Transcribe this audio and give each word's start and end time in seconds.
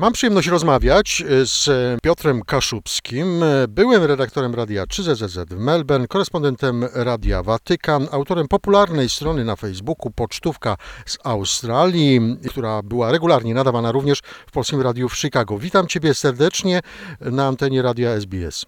Mam 0.00 0.12
przyjemność 0.12 0.48
rozmawiać 0.48 1.22
z 1.44 1.68
Piotrem 2.02 2.40
Kaszubskim, 2.46 3.26
byłym 3.68 4.04
redaktorem 4.04 4.54
Radia 4.54 4.84
3ZZ 4.84 5.46
w 5.46 5.64
Melbourne, 5.64 6.06
korespondentem 6.08 6.84
Radia 6.94 7.42
Watykan, 7.42 8.02
autorem 8.12 8.48
popularnej 8.48 9.08
strony 9.08 9.44
na 9.44 9.56
Facebooku 9.56 10.10
Pocztówka 10.16 10.76
z 11.06 11.18
Australii, 11.24 12.20
która 12.50 12.82
była 12.82 13.12
regularnie 13.12 13.54
nadawana 13.54 13.92
również 13.92 14.18
w 14.48 14.52
Polskim 14.52 14.80
Radiu 14.80 15.08
w 15.08 15.16
Chicago. 15.16 15.58
Witam 15.58 15.86
Ciebie 15.86 16.14
serdecznie 16.14 16.80
na 17.20 17.46
antenie 17.46 17.82
Radia 17.82 18.10
SBS. 18.10 18.66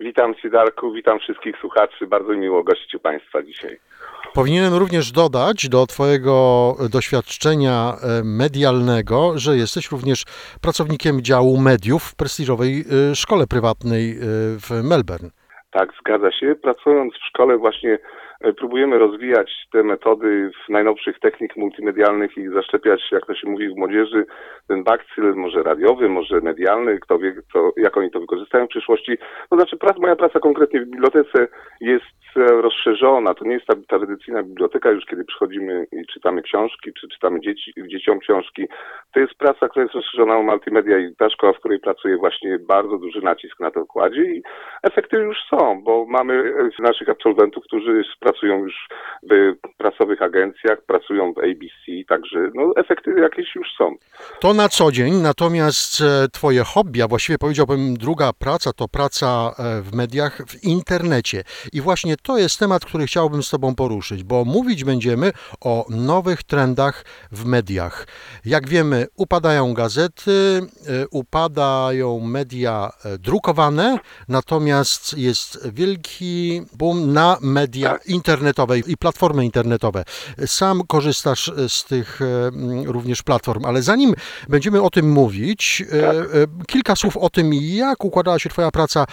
Witam 0.00 0.34
Cię 0.34 0.50
Darku, 0.50 0.92
witam 0.92 1.18
wszystkich 1.18 1.56
słuchaczy. 1.60 2.06
Bardzo 2.06 2.32
miło 2.32 2.64
gościć 2.64 3.02
Państwa 3.02 3.42
dzisiaj. 3.42 3.80
Powinienem 4.32 4.74
również 4.74 5.12
dodać 5.12 5.68
do 5.68 5.86
Twojego 5.86 6.74
doświadczenia 6.92 7.92
e, 7.92 8.24
medialnego, 8.24 9.32
że 9.38 9.56
jesteś 9.56 9.90
również 9.90 10.24
pracownikiem 10.60 11.22
działu 11.22 11.56
mediów 11.56 12.02
w 12.02 12.16
prestiżowej 12.16 12.84
e, 13.10 13.14
szkole 13.14 13.46
prywatnej 13.46 14.10
e, 14.10 14.16
w 14.58 14.70
Melbourne. 14.84 15.30
Tak, 15.70 15.88
zgadza 16.00 16.32
się. 16.32 16.54
Pracując 16.62 17.14
w 17.14 17.28
szkole 17.28 17.58
właśnie 17.58 17.94
e, 17.94 17.98
próbujemy 18.52 18.98
rozwijać 18.98 19.52
te 19.72 19.82
metody 19.82 20.50
w 20.66 20.68
najnowszych 20.68 21.18
technik 21.18 21.56
multimedialnych 21.56 22.36
i 22.36 22.48
zaszczepiać, 22.48 23.00
jak 23.12 23.26
to 23.26 23.34
się 23.34 23.48
mówi 23.48 23.68
w 23.68 23.76
młodzieży, 23.76 24.26
ten 24.68 24.84
bakcyl, 24.84 25.34
może 25.34 25.62
radiowy, 25.62 26.08
może 26.08 26.40
medialny, 26.40 26.98
kto 27.00 27.18
wie, 27.18 27.34
co, 27.52 27.72
jak 27.76 27.96
oni 27.96 28.10
to 28.10 28.20
wykorzystają 28.20 28.66
w 28.66 28.68
przyszłości. 28.68 29.18
To 29.50 29.56
znaczy 29.56 29.76
praca, 29.76 29.98
moja 30.00 30.16
praca 30.16 30.40
konkretnie 30.40 30.80
w 30.80 30.84
bibliotece 30.84 31.48
jest 31.80 32.36
e, 32.36 32.40
rozszerzona. 32.40 33.34
To 33.34 33.44
nie 33.44 33.54
jest 33.54 33.66
ta 33.66 33.74
tradycyjna 33.88 34.42
biblioteka, 34.42 34.90
już 34.90 35.06
kiedy 35.06 35.24
przychodzimy 35.24 35.86
i 35.92 36.06
czytamy 36.06 36.42
książki, 36.42 36.92
czy 37.00 37.08
czytamy 37.08 37.40
dzieci, 37.40 37.72
dzieciom 37.86 38.18
książki. 38.18 38.66
To 39.14 39.20
jest 39.20 39.34
praca, 39.34 39.68
która 39.68 39.82
jest 39.82 39.94
rozszerzona 39.94 40.36
o 40.36 40.42
multimedia 40.42 40.98
i 40.98 41.16
ta 41.16 41.30
szkoła, 41.30 41.52
w 41.52 41.58
której 41.58 41.80
pracuję 41.80 42.16
właśnie 42.16 42.58
bardzo 42.58 42.98
duży 42.98 43.20
nacisk 43.22 43.60
na 43.60 43.70
to 43.70 43.86
kładzie 43.86 44.22
i 44.22 44.42
efekty 44.82 45.16
już 45.16 45.36
są, 45.50 45.82
bo 45.82 46.06
mamy 46.08 46.34
e, 46.78 46.82
naszych 46.82 47.08
absolwentów, 47.08 47.64
którzy 47.64 48.02
pracują 48.34 48.58
już 48.58 48.88
w 49.30 49.54
prasowych 49.78 50.22
agencjach, 50.22 50.78
pracują 50.86 51.32
w 51.32 51.38
ABC, 51.38 52.04
także 52.08 52.38
no, 52.54 52.72
efekty 52.76 53.10
jakieś 53.20 53.54
już 53.54 53.68
są. 53.78 53.94
To 54.40 54.54
na 54.54 54.68
co 54.68 54.92
dzień, 54.92 55.14
natomiast 55.14 56.00
e, 56.00 56.28
Twoje 56.28 56.64
hobby, 56.64 57.02
a 57.02 57.08
właściwie 57.08 57.38
powiedziałbym 57.38 57.96
druga 57.96 58.32
praca, 58.32 58.72
to 58.72 58.88
praca 58.88 59.54
e, 59.58 59.82
w 59.82 59.94
mediach 59.94 60.42
w 60.48 60.64
internecie. 60.64 61.44
I 61.72 61.80
właśnie 61.80 62.16
to 62.16 62.38
jest 62.38 62.58
temat, 62.58 62.84
który 62.84 63.06
chciałbym 63.06 63.42
z 63.42 63.50
Tobą 63.50 63.74
poruszyć, 63.74 64.24
bo 64.24 64.44
mówić 64.44 64.84
będziemy 64.84 65.32
o 65.60 65.86
nowych 65.90 66.42
trendach 66.42 67.04
w 67.32 67.44
mediach. 67.44 68.06
Jak 68.44 68.68
wiemy, 68.68 69.06
upadają 69.16 69.74
gazety, 69.74 70.60
e, 70.88 71.08
upadają 71.10 72.20
media 72.20 72.90
drukowane, 73.18 73.98
natomiast 74.28 75.18
jest 75.18 75.72
wielki 75.72 76.62
boom 76.78 77.12
na 77.12 77.38
media 77.42 77.90
Tak. 77.90 78.02
Internetowe 78.14 78.78
i 78.78 78.96
platformy 78.96 79.44
internetowe. 79.44 80.04
Sam 80.46 80.82
korzystasz 80.88 81.52
z 81.68 81.84
tych 81.84 82.20
e, 82.22 82.50
również 82.92 83.22
platform, 83.22 83.64
ale 83.64 83.82
zanim 83.82 84.14
będziemy 84.48 84.82
o 84.82 84.90
tym 84.90 85.10
mówić, 85.12 85.82
e, 85.92 86.00
Tak. 86.00 86.16
e, 86.16 86.64
kilka 86.66 86.96
słów 86.96 87.16
o 87.16 87.30
tym, 87.30 87.54
jak 87.54 88.04
układała 88.04 88.38
się 88.38 88.50
Twoja 88.50 88.70
praca 88.70 89.00
e, 89.02 89.06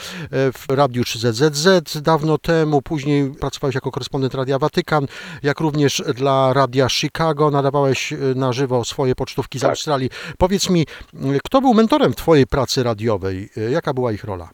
w 0.52 0.66
Radiu 0.70 1.04
3ZZZ 1.04 2.02
dawno 2.02 2.38
temu, 2.38 2.82
później 2.82 3.32
pracowałeś 3.32 3.76
jako 3.76 3.92
korespondent 3.92 4.34
Radia 4.34 4.60
Watykan, 4.60 5.06
jak 5.44 5.60
również 5.60 6.04
dla 6.16 6.54
Radia 6.54 6.90
Chicago 6.90 7.52
nadawałeś 7.52 8.14
e, 8.14 8.18
na 8.36 8.54
żywo 8.54 8.86
swoje 8.86 9.16
pocztówki 9.16 9.60
z 9.60 9.62
Tak. 9.62 9.70
Australii. 9.70 10.10
Powiedz 10.38 10.70
mi, 10.70 10.86
kto 11.44 11.62
był 11.62 11.74
mentorem 11.74 12.14
Twojej 12.14 12.48
pracy 12.48 12.84
radiowej? 12.84 13.50
E, 13.58 13.72
Jaka 13.72 13.94
była 13.94 14.12
ich 14.12 14.24
rola? 14.24 14.50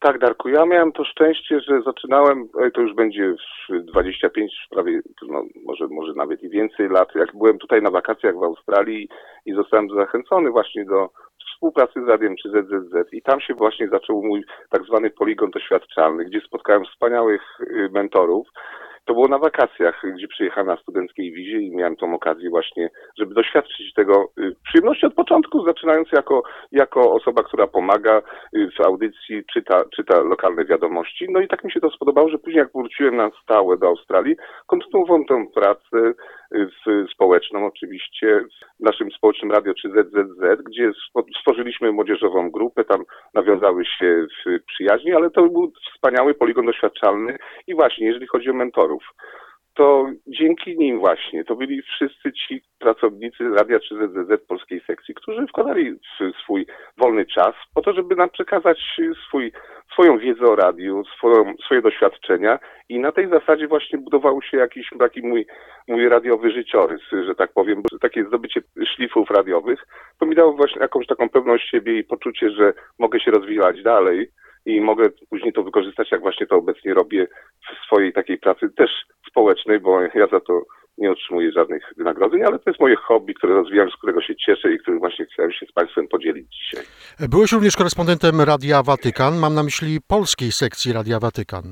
Tak, 0.00 0.18
Darku, 0.18 0.48
ja 0.48 0.66
miałem 0.66 0.92
to 0.92 1.04
szczęście, 1.04 1.60
że 1.60 1.82
zaczynałem, 1.82 2.48
e, 2.60 2.70
to 2.70 2.80
już 2.80 2.94
będzie 2.94 3.34
w 3.68 3.82
25, 3.84 4.66
prawie, 4.70 5.00
no, 5.28 5.42
może, 5.66 5.86
może 5.90 6.12
nawet 6.12 6.42
i 6.42 6.48
więcej 6.48 6.88
lat, 6.88 7.14
jak 7.14 7.36
byłem 7.36 7.58
tutaj 7.58 7.82
na 7.82 7.90
wakacjach 7.90 8.34
w 8.34 8.42
Australii 8.42 9.08
i 9.46 9.52
zostałem 9.52 9.90
zachęcony 9.90 10.50
właśnie 10.50 10.84
do 10.84 11.08
współpracy 11.58 12.04
z 12.04 12.08
Radiem 12.08 12.36
czy 12.42 12.48
ZZZ 12.50 13.12
i 13.12 13.22
tam 13.22 13.40
się 13.40 13.54
właśnie 13.54 13.88
zaczął 13.88 14.22
mój 14.22 14.44
tak 14.70 14.84
zwany 14.84 15.10
poligon 15.10 15.50
doświadczalny, 15.50 16.24
gdzie 16.24 16.40
spotkałem 16.40 16.84
wspaniałych 16.84 17.42
y, 17.60 17.88
mentorów. 17.92 18.48
To 19.08 19.14
było 19.14 19.28
na 19.28 19.38
wakacjach, 19.38 20.02
gdzie 20.14 20.28
przyjechałem 20.28 20.66
na 20.66 20.76
studenckiej 20.76 21.32
wizie 21.32 21.58
i 21.58 21.76
miałem 21.76 21.96
tą 21.96 22.14
okazję 22.14 22.50
właśnie, 22.50 22.90
żeby 23.18 23.34
doświadczyć 23.34 23.94
tego 23.94 24.28
y, 24.38 24.56
przyjemności 24.64 25.06
od 25.06 25.14
początku, 25.14 25.66
zaczynając 25.66 26.12
jako, 26.12 26.42
jako 26.72 27.12
osoba, 27.12 27.42
która 27.42 27.66
pomaga 27.66 28.22
y, 28.56 28.70
w 28.78 28.80
audycji, 28.80 29.44
czyta, 29.52 29.84
czyta 29.96 30.20
lokalne 30.20 30.64
wiadomości. 30.64 31.26
No 31.30 31.40
i 31.40 31.48
tak 31.48 31.64
mi 31.64 31.72
się 31.72 31.80
to 31.80 31.90
spodobało, 31.90 32.28
że 32.28 32.38
później 32.38 32.58
jak 32.58 32.72
wróciłem 32.74 33.16
na 33.16 33.30
stałe 33.42 33.76
do 33.78 33.86
Australii, 33.86 34.36
kontynuowałem 34.66 35.24
tę 35.24 35.46
pracę 35.54 36.12
w, 36.52 37.10
społeczną 37.12 37.66
oczywiście 37.66 38.40
w 38.80 38.84
naszym 38.84 39.10
społecznym 39.10 39.52
radio 39.52 39.74
czy 39.74 39.88
ZZZ, 39.88 40.62
gdzie 40.62 40.90
stworzyliśmy 41.40 41.92
młodzieżową 41.92 42.50
grupę, 42.50 42.84
tam 42.84 43.04
nawiązały 43.34 43.84
się 43.84 44.26
w 44.46 44.64
przyjaźni, 44.66 45.12
ale 45.12 45.30
to 45.30 45.42
był 45.42 45.72
wspaniały 45.94 46.34
poligon 46.34 46.66
doświadczalny 46.66 47.38
i 47.66 47.74
właśnie, 47.74 48.06
jeżeli 48.06 48.26
chodzi 48.26 48.50
o 48.50 48.54
mentorów, 48.54 49.02
to 49.78 50.06
dzięki 50.26 50.78
nim 50.78 50.98
właśnie, 50.98 51.44
to 51.44 51.56
byli 51.56 51.82
wszyscy 51.82 52.32
ci 52.32 52.62
pracownicy 52.78 53.48
Radia 53.48 53.80
czy 53.80 53.94
ZZZ 53.94 54.46
polskiej 54.46 54.80
sekcji, 54.86 55.14
którzy 55.14 55.46
wkładali 55.46 55.94
swój 56.42 56.66
wolny 56.96 57.26
czas 57.26 57.54
po 57.74 57.82
to, 57.82 57.92
żeby 57.92 58.16
nam 58.16 58.30
przekazać 58.30 58.78
swój, 59.28 59.52
swoją 59.92 60.18
wiedzę 60.18 60.44
o 60.46 60.56
radiu, 60.56 61.04
swoją, 61.04 61.54
swoje 61.64 61.82
doświadczenia 61.82 62.58
i 62.88 62.98
na 62.98 63.12
tej 63.12 63.28
zasadzie 63.28 63.68
właśnie 63.68 63.98
budował 63.98 64.42
się 64.42 64.56
jakiś 64.56 64.90
taki 64.98 65.22
mój, 65.22 65.46
mój 65.88 66.08
radiowy 66.08 66.50
życiorys, 66.50 67.02
że 67.26 67.34
tak 67.34 67.52
powiem, 67.52 67.82
takie 68.00 68.24
zdobycie 68.24 68.60
szlifów 68.94 69.30
radiowych, 69.30 69.86
to 70.20 70.26
mi 70.26 70.34
dało 70.34 70.52
właśnie 70.52 70.82
jakąś 70.82 71.06
taką 71.06 71.28
pewność 71.28 71.70
siebie 71.70 71.98
i 71.98 72.04
poczucie, 72.04 72.50
że 72.50 72.72
mogę 72.98 73.20
się 73.20 73.30
rozwijać 73.30 73.82
dalej 73.82 74.30
i 74.68 74.80
mogę 74.80 75.10
później 75.30 75.52
to 75.52 75.62
wykorzystać, 75.62 76.10
jak 76.12 76.20
właśnie 76.20 76.46
to 76.46 76.56
obecnie 76.56 76.94
robię 76.94 77.26
w 77.62 77.86
swojej 77.86 78.12
takiej 78.12 78.38
pracy 78.38 78.70
też 78.76 78.90
społecznej, 79.30 79.80
bo 79.80 80.00
ja 80.02 80.26
za 80.32 80.40
to 80.40 80.62
nie 80.98 81.10
otrzymuję 81.10 81.52
żadnych 81.52 81.82
wynagrodzeń, 81.96 82.42
ale 82.44 82.58
to 82.58 82.70
jest 82.70 82.80
moje 82.80 82.96
hobby, 82.96 83.34
które 83.34 83.54
rozwijam, 83.54 83.90
z 83.90 83.96
którego 83.96 84.22
się 84.22 84.36
cieszę 84.36 84.72
i 84.72 84.78
którym 84.78 85.00
właśnie 85.00 85.26
chciałem 85.26 85.52
się 85.52 85.66
z 85.66 85.72
Państwem 85.72 86.08
podzielić 86.08 86.46
dzisiaj. 86.56 86.84
Byłeś 87.28 87.52
również 87.52 87.76
korespondentem 87.76 88.40
Radia 88.40 88.82
Watykan, 88.82 89.38
mam 89.38 89.54
na 89.54 89.62
myśli 89.62 89.98
polskiej 90.08 90.52
sekcji 90.52 90.92
Radia 90.92 91.18
Watykan. 91.18 91.62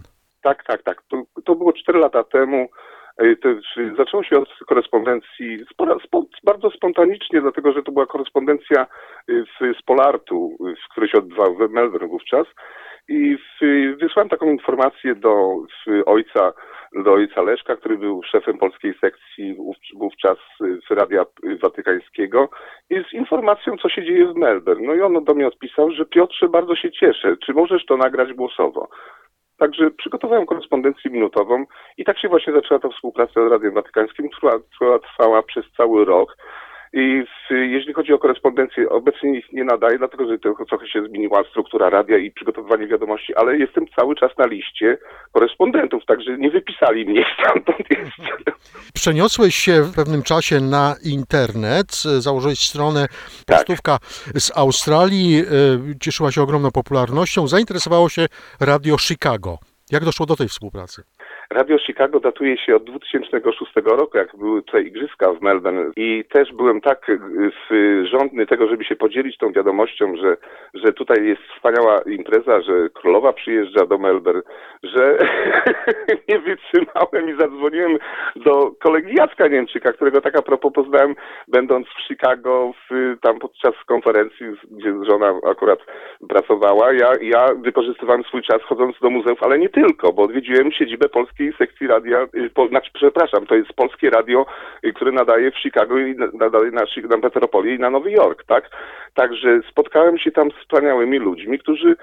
Tak, 0.43 0.65
tak, 0.65 0.83
tak. 0.83 1.03
To, 1.11 1.23
to 1.45 1.55
było 1.55 1.73
4 1.73 1.99
lata 1.99 2.25
temu. 2.25 2.69
E, 3.19 3.37
To, 3.37 3.49
czy- 3.75 3.95
zaczęło 3.99 4.23
się 4.25 4.37
od 4.39 4.49
korespondencji 4.69 5.65
spora, 5.73 5.97
spo, 6.07 6.25
bardzo 6.45 6.71
spontanicznie, 6.71 7.41
dlatego 7.41 7.73
że 7.73 7.83
to 7.83 7.93
była 7.93 8.07
korespondencja 8.07 8.87
y, 9.31 9.45
w, 9.45 9.79
z 9.81 9.83
Polartu, 9.83 10.57
y, 10.69 10.75
w, 10.75 10.89
który 10.93 11.09
się 11.09 11.19
odbywał 11.19 11.55
w 11.57 11.71
Melbourne 11.71 12.09
wówczas. 12.09 12.47
I 13.09 13.37
w, 13.37 13.65
wysłałem 14.01 14.29
taką 14.29 14.47
informację 14.47 15.15
do 15.15 15.57
ojca, 16.07 16.53
do 17.05 17.13
ojca 17.13 17.43
Leszka, 17.43 17.77
który 17.77 17.99
był 17.99 18.23
szefem 18.23 18.59
polskiej 18.59 18.95
sekcji 19.01 19.55
wów- 19.55 19.99
wówczas 19.99 20.39
y, 20.65 20.79
w 20.91 20.91
Radia 20.91 21.25
Watykańskiego 21.63 22.49
i 22.91 23.05
z 23.11 23.13
informacją, 23.13 23.77
co 23.77 23.89
się 23.89 24.05
dzieje 24.05 24.27
w 24.27 24.37
Melbourne. 24.37 24.87
No 24.87 24.95
i 24.95 25.01
on 25.01 25.25
do 25.25 25.35
mnie 25.35 25.47
odpisał, 25.47 25.91
że 25.91 26.05
Piotrze, 26.05 26.49
bardzo 26.49 26.77
się 26.77 26.91
cieszę, 26.91 27.37
czy 27.47 27.53
możesz 27.53 27.87
to 27.87 27.97
nagrać 27.97 28.33
głosowo? 28.33 28.89
Także 29.59 29.91
przygotowałem 29.91 30.47
korespondencję 30.47 31.11
minutową 31.11 31.65
i 31.97 32.05
tak 32.05 32.19
się 32.19 32.29
właśnie 32.29 32.53
zaczęła 32.53 32.81
ta 32.81 32.89
współpraca 32.89 33.49
z 33.49 33.51
Radiem 33.51 33.75
Watykańskim, 33.75 34.29
która 34.29 34.53
trwała 35.03 35.43
przez 35.43 35.65
cały 35.77 36.05
rok. 36.05 36.37
I 36.93 37.25
w, 37.25 37.51
jeśli 37.51 37.93
chodzi 37.93 38.13
o 38.13 38.19
korespondencję, 38.19 38.89
obecnie 38.89 39.39
ich 39.39 39.53
nie 39.53 39.65
nadaję, 39.65 39.99
dlatego 39.99 40.29
że 40.29 40.39
tylko 40.39 40.65
trochę 40.65 40.89
się 40.89 41.07
zmieniła 41.09 41.45
struktura 41.51 41.91
radia 41.91 42.19
i 42.19 42.31
przygotowywanie 42.31 42.87
wiadomości, 42.87 43.35
ale 43.35 43.59
jestem 43.59 43.87
cały 43.97 44.15
czas 44.15 44.31
na 44.39 44.47
liście 44.47 44.99
korespondentów, 45.33 46.05
także 46.07 46.39
nie 46.39 46.51
wypisali 46.51 47.07
mnie 47.07 47.25
stamtąd 47.41 47.91
jeszcze. 47.91 48.53
Przeniosłeś 48.95 49.55
się 49.57 49.83
w 49.83 49.95
pewnym 49.95 50.23
czasie 50.23 50.61
na 50.61 50.95
internet, 51.05 51.93
założyłeś 52.19 52.59
stronę 52.59 53.07
Pocztówka 53.47 53.99
z 54.35 54.59
Australii, 54.59 55.39
e, 55.39 55.45
cieszyła 56.01 56.33
się 56.33 56.43
ogromną 56.43 56.71
popularnością, 56.71 57.49
zainteresowało 57.49 58.09
się 58.09 58.27
Radio 58.61 58.99
Chicago. 58.99 59.59
Jak 59.91 60.05
doszło 60.05 60.27
do 60.27 60.37
tej 60.37 60.49
współpracy? 60.49 61.03
Radio 61.51 61.79
Chicago 61.79 62.21
datuje 62.21 62.59
się 62.59 62.77
od 62.77 62.85
2006 62.85 63.73
roku, 63.85 64.19
jak 64.19 64.37
były 64.37 64.63
tutaj 64.63 64.87
igrzyska 64.87 65.33
w 65.33 65.43
Melbourne 65.43 65.91
i 65.97 66.25
też 66.33 66.53
byłem 66.53 66.81
tak 66.81 67.09
y, 67.09 67.19
w- 67.71 68.05
żądny 68.11 68.47
tego, 68.47 68.69
żeby 68.69 68.85
się 68.85 68.97
podzielić 68.97 69.39
tą 69.39 69.53
wiadomością, 69.53 70.17
że, 70.17 70.37
że 70.75 70.93
tutaj 70.93 71.27
jest 71.27 71.43
wspaniała 71.43 72.01
impreza, 72.07 72.61
że 72.63 72.91
królowa 72.95 73.33
przyjeżdża 73.33 73.87
do 73.87 73.99
Melbourne, 73.99 74.43
że 74.83 75.19
nie 76.29 76.39
wytrzymałem 76.39 77.31
i 77.31 77.41
zadzwoniłem 77.41 77.99
do 78.37 78.71
kolegi 78.81 79.15
Jacka 79.19 79.49
Niemczyka, 79.49 79.93
którego 79.93 80.21
tak 80.21 80.39
a 80.39 80.43
propos 80.43 80.73
poznałem 80.73 81.15
będąc 81.49 81.87
w 81.89 82.09
Chicago 82.09 82.73
w, 82.91 83.17
tam 83.21 83.39
podczas 83.39 83.75
konferencji, 83.87 84.47
gdzie 84.71 84.95
żona 85.11 85.35
akurat 85.51 85.79
pracowała. 86.29 86.93
Ja, 86.93 87.11
ja 87.23 87.47
wykorzystywałem 87.63 88.25
swój 88.25 88.43
czas 88.43 88.63
chodząc 88.63 88.97
do 89.01 89.11
muzeów, 89.11 89.43
ale 89.43 89.59
nie 89.59 89.69
tylko, 89.69 90.13
bo 90.13 90.23
odwiedziłem 90.23 90.73
siedzibę 90.73 91.09
polskiej 91.37 91.53
sekcji 91.59 91.87
radia, 91.87 92.27
y, 92.35 92.51
po, 92.51 92.69
znaczy, 92.69 92.91
przepraszam, 92.95 93.47
to 93.47 93.55
jest 93.55 93.73
polskie 93.73 94.11
radio, 94.11 94.47
y, 94.85 94.93
które 94.93 95.13
nadaje 95.13 95.51
w 95.51 95.59
Chicago 95.59 95.99
i 95.99 96.15
na- 96.15 96.29
nadaje 96.33 96.71
na, 96.71 96.83
na 97.11 97.17
Metropolię 97.17 97.75
i 97.75 97.79
na 97.79 97.91
Nowy 97.91 98.11
Jork, 98.11 98.45
tak? 98.45 98.71
Także 99.15 99.61
spotkałem 99.71 100.19
się 100.19 100.31
tam 100.33 100.51
z 100.51 100.55
wspaniałymi 100.55 101.19
ludźmi, 101.19 101.59
którzy 101.59 101.97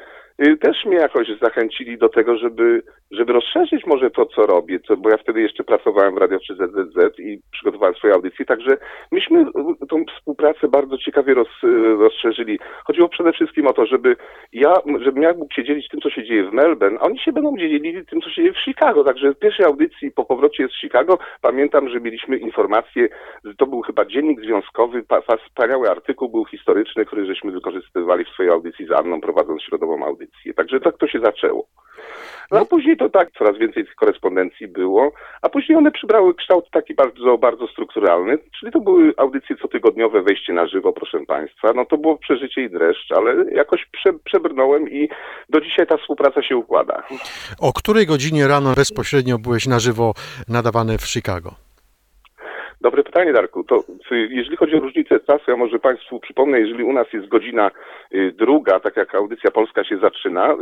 y, 0.47 0.53
też 0.63 0.86
mnie 0.86 0.98
jakoś 0.98 1.27
zachęcili 1.42 1.98
do 1.98 2.10
tego, 2.10 2.38
żeby, 2.38 2.81
żeby 3.12 3.33
rozszerzyć 3.33 3.86
może 3.86 4.12
to, 4.12 4.25
co 4.25 4.45
robię, 4.45 4.80
bo 4.98 5.10
ja 5.10 5.18
wtedy 5.18 5.42
jeszcze 5.42 5.63
pracowałem 5.63 6.15
w 6.15 6.18
Radio 6.18 6.39
3 6.39 6.56
ZZZ 6.56 7.19
i 7.19 7.39
przygotowałem 7.51 7.95
swoje 7.95 8.13
audycje, 8.13 8.45
także 8.45 8.77
myśmy 9.12 9.45
tą 9.89 10.06
współpracę 10.06 10.68
bardzo 10.68 10.98
ciekawie 10.98 11.33
roz, 11.33 11.48
rozszerzyli. 12.00 12.60
Chodziło 12.86 13.10
przede 13.10 13.33
wszystkim 13.33 13.68
o 13.68 13.74
to, 13.74 13.86
żeby 13.86 14.15
ja, 14.54 14.74
żebym 15.00 15.24
ja 15.24 15.33
mógł 15.33 15.54
się 15.54 15.63
dzielić 15.63 15.88
tym, 15.88 16.01
co 16.01 16.10
się 16.10 16.24
dzieje 16.24 16.50
w 16.50 16.54
Melbourne, 16.54 16.98
a 17.00 17.04
oni 17.04 17.19
się 17.19 17.31
będą 17.31 17.57
dzielili 17.57 18.06
tym, 18.06 18.21
co 18.21 18.30
się 18.30 18.36
dzieje 18.36 18.54
w 18.54 18.63
Chicago. 18.66 19.04
Także 19.04 19.33
w 19.33 19.39
pierwszej 19.39 19.66
audycji 19.66 20.12
po 20.12 20.25
powrocie 20.25 20.68
z 20.68 20.81
Chicago 20.81 21.18
pamiętam, 21.42 21.89
że 21.89 22.00
mieliśmy 22.00 22.38
informacje, 22.38 23.09
że 23.44 23.56
to 23.56 23.68
był 23.68 23.81
chyba 23.81 24.06
dziennik 24.06 24.42
związkowy, 24.42 25.04
pa, 25.04 25.21
pa, 25.21 25.38
wspaniały 25.38 25.89
artykuł 25.89 26.30
był 26.30 26.45
historyczny, 26.45 27.06
który 27.06 27.25
żeśmy 27.25 27.51
wykorzystywali 27.51 28.25
w 28.25 28.30
swojej 28.30 28.51
audycji 28.51 28.86
z 28.88 28.92
Anną, 28.92 29.21
prowadząc 29.21 29.62
środową 29.63 30.06
audycję. 30.06 30.53
Także 30.54 30.80
tak 30.80 30.98
to 30.98 31.08
się 31.08 31.20
zaczęło. 31.20 31.68
No 32.52 32.60
a 32.60 32.66
później 32.66 32.98
to 32.98 33.10
tak, 33.10 33.32
coraz 33.38 33.58
więcej 33.58 33.86
tych 33.86 33.96
korespondencji 33.96 34.68
było, 34.68 35.12
a 35.42 35.50
później 35.50 35.78
one 35.78 35.92
przybrały 35.92 36.36
kształt 36.36 36.66
taki 36.72 36.94
bardzo, 36.94 37.38
bardzo 37.38 37.68
strukturalny, 37.68 38.38
czyli 38.60 38.72
to 38.72 38.80
były 38.80 39.14
audycje 39.18 39.56
cotygodniowe, 39.56 40.22
wejście 40.22 40.54
na 40.54 40.68
żywo, 40.68 40.94
proszę 40.94 41.20
Państwa. 41.28 41.74
No 41.74 41.86
to 41.86 41.98
było 41.98 42.18
przeżycie 42.18 42.62
i 42.62 42.70
dreszcz, 42.70 43.12
ale 43.12 43.52
jakoś 43.52 43.86
prze, 43.92 44.14
przebrnąłem 44.14 44.90
i 44.90 45.10
do 45.50 45.62
dzisiaj 45.62 45.88
ta 45.88 45.98
współpraca 45.98 46.42
się 46.42 46.58
układa. 46.58 47.04
O 47.60 47.74
której 47.74 48.06
godzinie 48.06 48.48
rano 48.48 48.74
bezpośrednio 48.76 49.38
byłeś 49.38 49.68
na 49.68 49.80
żywo 49.80 50.14
nadawany 50.48 50.98
w 50.98 51.08
Chicago? 51.08 51.62
Dobre 52.83 53.03
pytanie, 53.03 53.33
Darku. 53.33 53.63
To 53.63 53.83
jeżeli 54.12 54.57
chodzi 54.57 54.75
o 54.75 54.80
różnicę 54.80 55.19
czasu, 55.19 55.51
ja 55.51 55.57
może 55.57 55.80
Państwu 55.80 56.19
przypomnę, 56.19 56.59
jeżeli 56.59 56.83
u 56.83 56.94
nas 56.94 57.13
jest 57.13 57.27
godzina 57.27 57.71
y, 58.13 58.33
druga, 58.38 58.80
tak 58.80 58.97
jak 58.97 59.15
audycja 59.15 59.51
polska 59.51 59.83
się 59.83 59.97
zaczyna, 59.97 60.56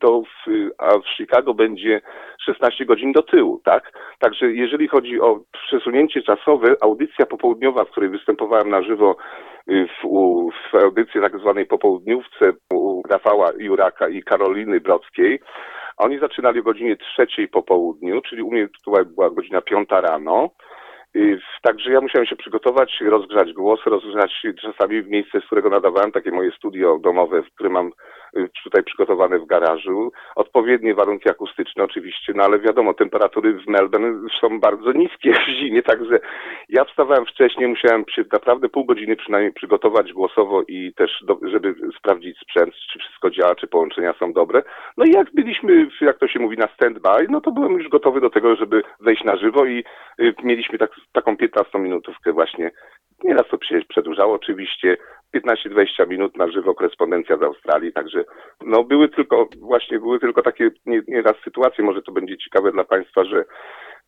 to 0.00 0.22
w, 0.22 0.50
a 0.78 0.98
w 0.98 1.08
Chicago 1.16 1.54
będzie 1.54 2.00
16 2.46 2.84
godzin 2.84 3.12
do 3.12 3.22
tyłu, 3.22 3.60
tak? 3.64 3.92
Także 4.18 4.52
jeżeli 4.52 4.88
chodzi 4.88 5.20
o 5.20 5.40
przesunięcie 5.52 6.22
czasowe, 6.22 6.74
audycja 6.80 7.26
popołudniowa, 7.26 7.84
w 7.84 7.90
której 7.90 8.10
występowałem 8.10 8.70
na 8.70 8.82
żywo 8.82 9.16
y, 9.70 9.86
w, 9.86 10.08
w 10.72 10.74
audycji 10.74 11.20
tak 11.20 11.38
zwanej 11.38 11.66
popołudniówce 11.66 12.52
u 12.74 13.02
Rafała 13.10 13.50
Juraka 13.58 14.08
i 14.08 14.22
Karoliny 14.22 14.80
Brodzkiej, 14.80 15.40
oni 15.96 16.18
zaczynali 16.18 16.60
o 16.60 16.62
godzinie 16.62 16.96
trzeciej 16.96 17.48
po 17.48 17.62
południu, 17.62 18.20
czyli 18.20 18.42
u 18.42 18.50
mnie 18.50 18.68
to 18.84 19.04
była 19.04 19.30
godzina 19.30 19.60
piąta 19.60 20.00
rano. 20.00 20.50
Także 21.62 21.92
ja 21.92 22.00
musiałem 22.00 22.26
się 22.26 22.36
przygotować, 22.36 23.00
rozgrzać 23.00 23.52
głos, 23.52 23.80
rozgrzać 23.86 24.32
czasami 24.60 25.02
w 25.02 25.08
miejsce, 25.08 25.40
z 25.40 25.46
którego 25.46 25.70
nadawałem, 25.70 26.12
takie 26.12 26.30
moje 26.30 26.50
studio 26.50 26.98
domowe, 26.98 27.42
które 27.54 27.70
mam 27.70 27.86
y, 27.86 27.92
tutaj 28.64 28.82
przygotowane 28.82 29.38
w 29.38 29.46
garażu. 29.46 30.12
Odpowiednie 30.36 30.94
warunki 30.94 31.30
akustyczne 31.30 31.84
oczywiście, 31.84 32.32
no 32.36 32.44
ale 32.44 32.58
wiadomo, 32.58 32.94
temperatury 32.94 33.52
w 33.52 33.66
Melbourne 33.66 34.28
są 34.40 34.60
bardzo 34.60 34.92
niskie 34.92 35.32
w 35.32 35.48
zimie, 35.60 35.82
także 35.82 36.18
ja 36.68 36.84
wstawałem 36.84 37.26
wcześniej, 37.26 37.68
musiałem 37.68 38.04
się 38.08 38.24
naprawdę 38.32 38.68
pół 38.68 38.84
godziny 38.84 39.16
przynajmniej 39.16 39.52
przygotować 39.52 40.12
głosowo 40.12 40.62
i 40.68 40.92
też, 40.94 41.10
do, 41.22 41.38
żeby 41.42 41.74
sprawdzić 41.98 42.38
sprzęt, 42.38 42.74
czy 42.92 42.98
wszystko 42.98 43.30
działa, 43.30 43.54
czy 43.54 43.66
połączenia 43.66 44.14
są 44.18 44.32
dobre. 44.32 44.62
No 44.96 45.04
i 45.04 45.10
jak 45.10 45.32
byliśmy, 45.34 45.88
jak 46.00 46.18
to 46.18 46.28
się 46.28 46.40
mówi, 46.40 46.56
na 46.56 46.66
stand-by, 46.66 47.26
no 47.30 47.40
to 47.40 47.52
byłem 47.52 47.72
już 47.72 47.88
gotowy 47.88 48.20
do 48.20 48.30
tego, 48.30 48.56
żeby 48.56 48.82
wejść 49.00 49.24
na 49.24 49.36
żywo 49.36 49.64
i 49.64 49.84
y, 50.20 50.34
mieliśmy 50.42 50.78
tak, 50.78 50.90
taką 51.12 51.34
15-minutówkę 51.34 52.32
właśnie. 52.32 52.70
Nieraz 53.24 53.48
to 53.48 53.58
się 53.62 53.80
przedłużało 53.88 54.34
oczywiście, 54.34 54.96
15-20 55.34 56.08
minut 56.08 56.36
na 56.36 56.48
żywo 56.50 56.74
korespondencja 56.74 57.36
z 57.36 57.42
Australii, 57.42 57.92
także 57.92 58.24
no 58.66 58.84
były 58.84 59.08
tylko, 59.08 59.48
właśnie 59.60 59.98
były 59.98 60.20
tylko 60.20 60.42
takie 60.42 60.70
nie- 60.86 61.02
nieraz 61.08 61.34
sytuacje, 61.44 61.84
może 61.84 62.02
to 62.02 62.12
będzie 62.12 62.36
ciekawe 62.36 62.72
dla 62.72 62.84
Państwa, 62.84 63.24
że 63.24 63.44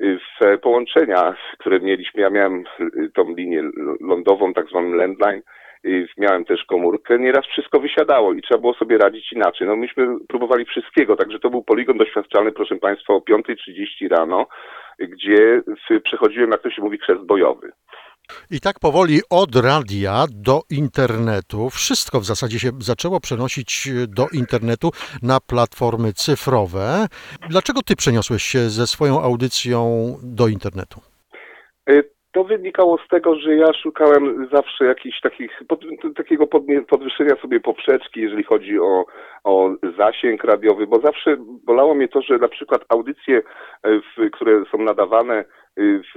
y, 0.02 0.18
w 0.18 0.58
połączenia, 0.60 1.34
które 1.58 1.80
mieliśmy, 1.80 2.22
ja 2.22 2.30
miałem 2.30 2.64
y, 2.80 3.10
tą 3.14 3.34
linię 3.34 3.62
lądową, 4.00 4.52
tak 4.54 4.66
zwaną 4.68 4.94
landline, 4.94 5.42
y, 5.86 6.06
miałem 6.18 6.44
też 6.44 6.64
komórkę, 6.64 7.18
nieraz 7.18 7.46
wszystko 7.46 7.80
wysiadało 7.80 8.32
i 8.32 8.42
trzeba 8.42 8.60
było 8.60 8.74
sobie 8.74 8.98
radzić 8.98 9.32
inaczej. 9.32 9.66
No 9.66 9.76
myśmy 9.76 10.06
próbowali 10.28 10.64
wszystkiego, 10.64 11.16
także 11.16 11.38
to 11.38 11.50
był 11.50 11.62
poligon 11.64 11.98
doświadczalny, 11.98 12.52
proszę 12.52 12.76
Państwa, 12.76 13.14
o 13.14 13.20
5.30 13.20 14.08
rano, 14.08 14.46
gdzie 14.98 15.62
przechodziłem, 16.04 16.50
jak 16.50 16.62
to 16.62 16.70
się 16.70 16.82
mówi, 16.82 16.98
krzest 16.98 17.26
bojowy. 17.26 17.72
I 18.50 18.60
tak 18.60 18.80
powoli 18.80 19.20
od 19.30 19.56
radia 19.56 20.24
do 20.30 20.60
internetu 20.70 21.70
wszystko 21.70 22.20
w 22.20 22.24
zasadzie 22.24 22.58
się 22.58 22.70
zaczęło 22.78 23.20
przenosić 23.20 23.88
do 24.08 24.26
internetu 24.32 24.90
na 25.22 25.40
platformy 25.40 26.12
cyfrowe. 26.12 27.06
Dlaczego 27.50 27.80
ty 27.82 27.96
przeniosłeś 27.96 28.42
się 28.42 28.58
ze 28.58 28.86
swoją 28.86 29.22
audycją 29.22 30.14
do 30.22 30.48
internetu? 30.48 31.00
Y, 31.90 32.10
To 32.32 32.44
wynikało 32.44 32.98
z 33.06 33.08
tego, 33.08 33.34
że 33.38 33.54
ja 33.56 33.72
szukałem 33.82 34.48
zawsze 34.52 34.84
jakichś 34.84 35.20
takich, 35.20 35.62
pod, 35.68 35.80
takiego 36.16 36.46
podwyższenia 36.88 37.36
sobie 37.42 37.60
poprzeczki, 37.60 38.20
jeżeli 38.20 38.44
chodzi 38.44 38.78
o, 38.80 39.04
o 39.44 39.70
zasięg 39.98 40.44
radiowy, 40.44 40.86
bo 40.86 41.00
zawsze 41.00 41.36
bolało 41.64 41.94
mnie 41.94 42.08
to, 42.08 42.22
że 42.22 42.38
na 42.38 42.48
przykład 42.48 42.84
audycje, 42.88 43.38
y, 43.38 43.42
w, 44.00 44.30
które 44.30 44.64
są 44.72 44.78
nadawane, 44.78 45.44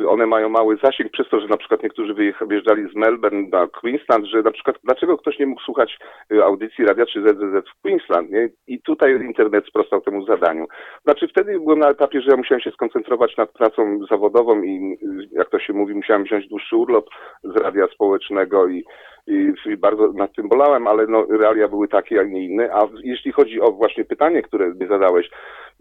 one 0.08 0.26
mają 0.26 0.50
mały 0.50 0.78
zasięg 0.84 1.12
przez 1.12 1.30
to, 1.30 1.40
że 1.40 1.48
na 1.48 1.58
przykład 1.58 1.84
niektórzy 1.84 2.14
wyjeżdżali 2.42 2.90
z 2.94 2.96
Melbourne 2.96 3.48
na 3.52 3.68
Queensland, 3.68 4.26
że 4.26 4.42
na 4.42 4.52
przykład 4.52 4.76
dlaczego 4.84 5.18
ktoś 5.18 5.40
nie 5.40 5.46
mógł 5.46 5.62
słuchać 5.62 6.00
y, 6.34 6.44
audycji 6.44 6.86
radia 6.86 7.06
czy 7.06 7.22
ZZZ 7.22 7.70
w 7.70 7.82
Queensland, 7.82 8.32
nie? 8.32 8.50
I 8.68 8.82
tutaj 8.82 9.12
internet 9.12 9.66
sprostał 9.68 10.02
temu 10.02 10.26
zadaniu. 10.26 10.68
Znaczy 11.04 11.28
wtedy 11.28 11.60
byłem 11.60 11.80
na 11.80 11.90
etapie, 11.90 12.22
że 12.22 12.32
ja 12.32 12.38
musiałem 12.38 12.62
się 12.62 12.72
skoncentrować 12.72 13.38
nad 13.38 13.52
pracą 13.52 14.00
zawodową 14.10 14.64
i 14.64 14.98
y, 15.04 15.30
jak 15.32 15.50
to 15.50 15.60
się 15.60 15.74
mówi, 15.74 15.94
musiałem 15.94 16.24
wziąć 16.24 16.48
dłuższy 16.48 16.76
urlop 16.76 17.10
z 17.44 17.58
radia 17.58 17.88
społecznego 17.88 18.68
i, 18.68 18.84
i, 19.28 19.54
i 19.66 19.78
bardzo 19.78 20.14
nad 20.14 20.36
tym 20.36 20.50
bolałem, 20.50 20.88
ale 20.88 21.08
no, 21.08 21.26
realia 21.30 21.68
były 21.68 21.88
takie, 21.88 22.20
a 22.20 22.24
nie 22.24 22.46
inne. 22.46 22.70
A 22.74 22.88
jeśli 23.04 23.32
chodzi 23.32 23.62
o 23.62 23.72
właśnie 23.72 24.06
pytanie, 24.06 24.42
które 24.42 24.68
mi 24.68 24.88
zadałeś, 24.88 25.30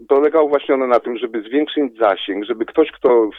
polegało 0.08 0.48
właśnie 0.48 0.74
ono 0.74 0.86
na 0.86 1.00
tym, 1.00 1.18
żeby 1.18 1.42
zwiększyć 1.42 1.98
zasięg, 1.98 2.44
żeby 2.44 2.64
ktoś, 2.66 2.92
kto 2.92 3.30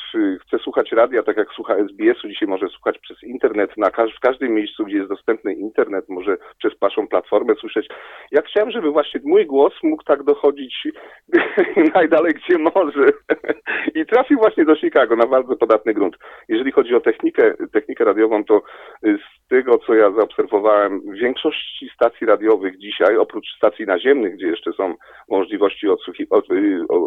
chce 0.42 0.60
słuchać 0.60 0.92
radia, 0.92 1.24
tak 1.24 1.38
jak 1.38 1.52
słucha 1.52 1.76
SBS-u, 1.76 2.28
dzisiaj 2.28 2.48
może 2.48 2.68
słuchać 2.68 3.00
przez 3.00 3.24
internet, 3.24 3.78
na 3.78 3.90
każ 3.90 4.16
w 4.16 4.20
każdym 4.20 4.54
miejscu, 4.54 4.86
gdzie 4.86 4.98
jest 4.98 5.10
dostępny 5.10 5.54
internet, 5.54 6.10
może 6.10 6.38
przez 6.58 6.80
waszą 6.80 7.08
platformę 7.08 7.56
słyszeć. 7.56 7.88
Ja 8.32 8.42
chciałem, 8.42 8.72
żeby 8.72 8.92
właśnie 8.92 9.22
mój 9.24 9.46
głos 9.46 9.74
mógł 9.84 10.04
tak 10.04 10.24
dochodzić 10.24 10.88
najdalej, 11.96 12.34
gdzie 12.34 12.58
może. 12.58 13.06
I 14.00 14.06
trafił 14.06 14.38
właśnie 14.40 14.66
do 14.66 14.76
Chicago, 14.76 15.16
na 15.16 15.28
bardzo 15.28 15.56
podatny 15.56 15.94
grunt. 15.94 16.16
Jeżeli 16.50 16.72
chodzi 16.72 16.96
o 16.96 17.00
technikę, 17.00 17.54
technikę 17.74 18.06
radiową, 18.06 18.44
to 18.44 18.62
z 19.04 19.48
tego, 19.50 19.78
co 19.78 19.94
ja 19.94 20.12
zaobserwowałem, 20.12 21.02
w 21.02 21.14
większości 21.14 21.90
stacji 21.96 22.28
radiowych 22.28 22.78
dzisiaj, 22.78 23.18
oprócz 23.18 23.46
stacji 23.58 23.86
naziemnych, 23.86 24.36
gdzie 24.36 24.48
jeszcze 24.48 24.74
są 24.74 24.96
możliwości 25.30 25.88
odsłuchi- 25.88 26.28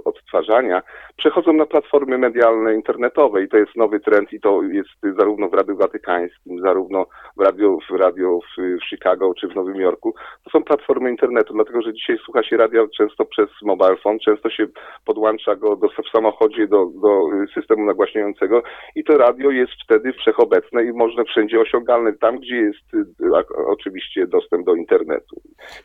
odtwarzania, 0.05 0.83
przechodzą 1.17 1.53
na 1.53 1.67
platformy 1.67 2.19
medialne 2.19 2.75
internetowe 2.75 3.43
i 3.43 3.49
to 3.49 3.57
jest 3.57 3.77
nowy 3.77 4.01
trend 4.01 4.33
i 4.33 4.41
to 4.41 4.63
jest 4.63 5.19
zarówno 5.19 5.49
w 5.49 5.55
Radiu 5.55 5.77
Watykańskim, 5.77 6.61
zarówno 6.61 7.07
w 7.37 7.41
radio, 7.41 7.79
w, 7.91 7.97
radio 7.97 8.39
w, 8.39 8.85
Chicago 8.89 9.35
czy 9.41 9.49
w 9.49 9.55
Nowym 9.55 9.77
Jorku. 9.77 10.15
To 10.45 10.51
są 10.51 10.65
platformy 10.65 11.11
internetu, 11.11 11.55
dlatego 11.55 11.83
że 11.83 11.93
dzisiaj 11.93 12.19
słucha 12.25 12.43
się 12.43 12.57
radia 12.57 12.87
często 12.97 13.25
przez 13.25 13.49
mobile 13.63 13.97
phone, 13.97 14.19
często 14.19 14.51
się 14.51 14.67
podłącza 15.05 15.57
go 15.57 15.77
do, 15.77 15.89
w 15.89 16.11
samochodzie 16.13 16.67
do, 16.67 16.87
do 17.03 17.29
systemu 17.55 17.85
nagłaśniającego 17.85 18.63
i 18.95 19.05
to 19.05 19.19
radio 19.19 19.51
jest 19.51 19.73
wtedy 19.85 20.13
wszechobecne 20.13 20.85
i 20.85 20.93
można 20.93 21.25
wszędzie 21.25 21.61
osiągalne, 21.61 22.13
tam 22.13 22.39
gdzie 22.39 22.57
jest 22.57 23.15
a- 23.35 23.67
oczywiście 23.67 24.27
dostęp 24.27 24.67
do 24.67 24.75
internetu. 24.75 25.37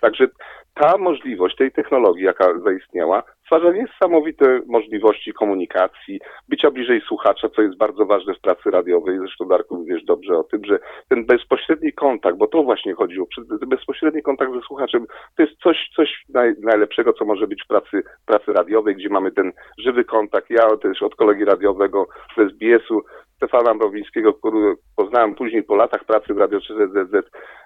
Także 0.02 0.28
ta 0.74 0.98
możliwość 0.98 1.56
tej 1.56 1.72
technologii, 1.72 2.26
jaka 2.26 2.60
zaistniała, 2.60 3.24
stwarza 3.50 3.72
niesamowite 3.72 4.62
możliwości 4.68 5.34
komunikacji, 5.34 6.20
bycia 6.50 6.72
bliżej 6.72 7.02
słuchacza, 7.08 7.50
co 7.50 7.62
jest 7.62 7.78
bardzo 7.78 8.06
ważne 8.06 8.34
w 8.34 8.42
pracy 8.42 8.72
radiowej. 8.72 9.20
Zresztą 9.20 9.48
Darku 9.48 9.84
wiesz 9.84 10.04
dobrze 10.04 10.38
o 10.38 10.44
tym, 10.44 10.66
że 10.66 10.80
ten 11.10 11.26
bezpośredni 11.26 11.94
kontakt, 11.94 12.38
bo 12.38 12.48
to 12.48 12.64
właśnie 12.64 12.94
chodziło, 12.94 13.28
bezpośredni 13.68 14.22
kontakt 14.22 14.54
ze 14.54 14.62
słuchaczem, 14.62 15.06
to 15.38 15.44
jest 15.44 15.56
coś, 15.64 15.90
coś 15.96 16.26
naj, 16.30 16.54
najlepszego, 16.62 17.14
co 17.14 17.26
może 17.26 17.48
być 17.48 17.64
w 17.64 17.68
pracy, 17.68 18.04
pracy 18.26 18.54
radiowej, 18.54 18.96
gdzie 18.96 19.10
mamy 19.10 19.32
ten 19.32 19.52
żywy 19.78 20.04
kontakt. 20.04 20.50
Ja 20.50 20.78
też 20.78 21.02
od 21.02 21.16
kolegi 21.16 21.46
radiowego 21.46 22.08
z 22.36 22.40
SBS-u 22.40 23.02
Stefana 23.36 23.74
Mrowińskiego, 23.74 24.34
który 24.34 24.76
poznałem 24.96 25.36
później 25.36 25.64
po 25.64 25.76
latach 25.76 26.04
pracy 26.04 26.34
w 26.34 26.38
Radio 26.38 26.60
3ZZ, 26.60 27.22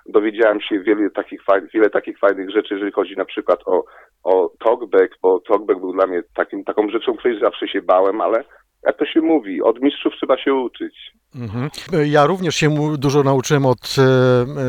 dowiedziałem 0.06 0.62
się 0.62 0.80
wiele 0.80 1.10
takich, 1.10 1.42
wiele 1.74 1.90
takich 1.90 2.20
fajnych 2.20 2.50
rzeczy, 2.50 2.74
jeżeli 2.74 2.92
chodzi 2.92 3.16
na 3.18 3.26
przykład 3.26 3.60
o, 3.66 3.84
o 4.24 4.52
talkback, 4.66 5.18
bo 5.22 5.40
talkback 5.40 5.80
był 5.80 5.94
dla 5.94 6.08
mnie 6.08 6.24
takim, 6.36 6.64
taką 6.64 6.90
rzeczą, 6.90 7.18
której 7.18 7.40
zawsze 7.40 7.68
się 7.68 7.82
bałem, 7.82 8.22
ale 8.22 8.44
jak 8.86 8.98
to 8.98 9.06
się 9.06 9.22
mówi, 9.22 9.62
od 9.62 9.82
mistrzów 9.82 10.14
trzeba 10.18 10.38
się 10.38 10.54
uczyć. 10.54 10.94
Mhm. 11.36 11.70
Ja 12.06 12.26
również 12.26 12.56
się 12.56 12.98
dużo 12.98 13.24
nauczyłem 13.24 13.66
od 13.66 13.96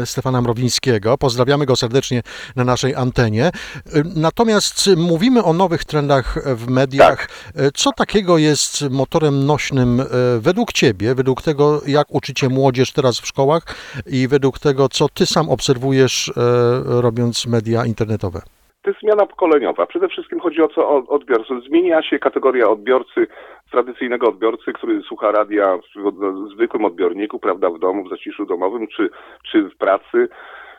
e, 0.01 0.07
Stefana 0.07 0.41
Mrowińskiego. 0.43 1.19
Pozdrawiamy 1.19 1.67
go 1.67 1.77
serdecznie 1.77 2.23
na 2.57 2.65
naszej 2.65 2.95
antenie. 2.95 3.47
E, 3.47 3.51
Natomiast 4.17 4.91
mówimy 4.97 5.45
o 5.45 5.53
nowych 5.53 5.85
trendach 5.85 6.57
w 6.57 6.69
mediach. 6.71 7.29
E, 7.55 7.71
Co 7.75 7.93
takiego 7.93 8.39
jest 8.39 8.91
motorem 8.91 9.47
nośnym 9.47 10.01
e, 10.01 10.05
według 10.41 10.73
Ciebie, 10.73 11.15
według 11.15 11.43
tego, 11.43 11.81
jak 11.87 12.07
uczycie 12.11 12.49
młodzież 12.49 12.93
teraz 12.93 13.21
w 13.21 13.27
szkołach 13.27 13.63
i 14.07 14.29
według 14.29 14.59
tego, 14.59 14.89
co 14.89 15.09
Ty 15.09 15.27
sam 15.27 15.49
obserwujesz, 15.51 16.29
e, 16.29 17.01
robiąc 17.01 17.47
media 17.47 17.87
internetowe? 17.87 18.43
To 18.85 18.91
jest 18.91 19.01
zmiana 19.01 19.27
pokoleniowa. 19.27 19.87
Przede 19.87 20.09
wszystkim 20.09 20.41
chodzi 20.41 20.63
o 20.63 20.69
co 20.69 20.89
o. 20.89 21.19
Zmienia 21.67 22.03
się 22.03 22.19
kategoria 22.19 22.69
odbiorcy, 22.69 23.27
tradycyjnego 23.71 24.29
odbiorcy, 24.29 24.73
który 24.73 25.03
słucha 25.03 25.33
radia 25.33 25.77
w 25.77 26.49
zwykłym 26.55 26.85
odbiorniku, 26.85 27.39
prawda, 27.39 27.71
w 27.71 27.79
domu, 27.79 28.05
w 28.05 28.11
zaciszu 28.11 28.47
domowym, 28.47 28.87
czy, 28.89 29.11
czy 29.51 29.63
w 29.63 29.77
pracy. 29.77 30.29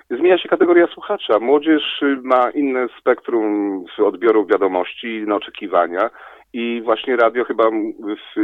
Zmienia 0.10 0.38
się 0.38 0.50
kategoria 0.50 0.88
słuchacza. 0.88 1.40
Młodzież 1.40 2.04
ma 2.24 2.50
inne 2.50 2.88
spektrum 3.00 3.86
odbioru 3.98 4.46
wiadomości, 4.46 5.08
inne 5.08 5.36
oczekiwania 5.36 6.10
i 6.54 6.82
właśnie 6.86 7.16
radio 7.16 7.44
chyba 7.44 7.64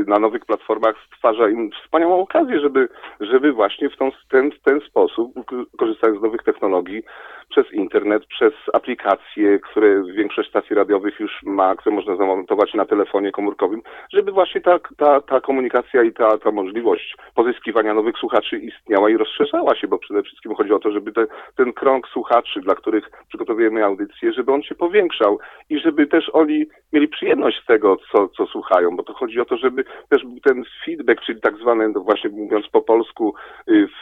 na 0.08 0.20
nowych 0.20 0.46
platformach 0.46 0.96
stwarza 1.08 1.50
im 1.50 1.70
wspaniałą 1.84 2.22
okazję, 2.22 2.60
żeby, 2.60 2.90
żeby 3.20 3.52
właśnie 3.52 3.90
w, 3.90 3.98
tą, 3.98 4.12
ten, 4.30 4.52
ten 4.66 4.82
sposób, 4.82 5.34
korzystając 5.78 6.20
z 6.20 6.24
nowych 6.24 6.44
technologii, 6.44 7.04
przez 7.52 7.74
internet, 7.74 8.26
przez 8.26 8.54
aplikacje, 8.74 9.60
które 9.60 10.04
większość 10.04 10.50
stacji 10.50 10.76
radiowych 10.76 11.20
już 11.20 11.32
ma, 11.44 11.76
które 11.76 11.96
można 11.96 12.16
zamontować 12.16 12.74
na 12.74 12.86
telefonie 12.86 13.32
komórkowym, 13.32 13.82
żeby 14.14 14.32
właśnie 14.32 14.62
ta, 14.62 14.80
ta, 14.98 15.22
ta 15.22 15.42
komunikacja 15.42 16.04
i 16.04 16.14
ta, 16.14 16.38
ta 16.38 16.52
możliwość 16.52 17.16
pozyskiwania 17.36 17.94
nowych 17.94 18.18
słuchaczy 18.18 18.58
istniała 18.58 19.10
i 19.10 19.18
rozszerzała 19.18 19.76
się, 19.76 19.88
bo 19.88 19.98
przede 19.98 20.24
wszystkim 20.24 20.56
chodzi 20.56 20.74
o 20.74 20.80
to, 20.80 20.92
żeby 20.92 21.12
te, 21.12 21.26
ten 21.56 21.74
krąg 21.74 22.08
słuchaczy, 22.08 22.62
dla 22.62 22.76
których 22.76 23.12
przygotowujemy 23.28 23.86
audycję, 23.86 24.34
żeby 24.34 24.52
on 24.52 24.64
się 24.64 24.76
powiększał 24.76 25.40
i 25.70 25.80
żeby 25.80 26.08
też 26.08 26.30
oni 26.34 26.66
mieli 26.94 27.08
przyjemność 27.08 27.64
z 27.64 27.66
tego, 27.66 27.98
co, 28.12 28.28
co 28.28 28.46
słuchają, 28.46 28.96
bo 28.96 29.04
to 29.04 29.14
chodzi 29.14 29.40
o 29.40 29.46
to, 29.46 29.58
żeby 29.58 29.84
też 30.10 30.24
był 30.24 30.40
ten 30.40 30.64
feedback, 30.86 31.22
czyli 31.22 31.42
tak 31.42 31.58
zwany, 31.58 31.90
no 31.90 32.02
właśnie 32.02 32.30
mówiąc 32.30 32.68
po 32.72 32.82
polsku, 32.82 33.34